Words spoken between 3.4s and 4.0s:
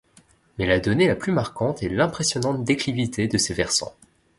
versants.